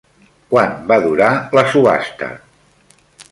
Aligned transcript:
Quant 0.53 0.71
va 0.91 0.97
durar 1.03 1.29
la 1.59 1.65
subhasta? 1.75 2.31